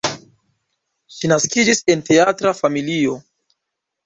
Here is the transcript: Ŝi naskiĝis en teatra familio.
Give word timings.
Ŝi 1.17 1.29
naskiĝis 1.33 1.83
en 1.95 2.01
teatra 2.09 2.55
familio. 2.63 3.21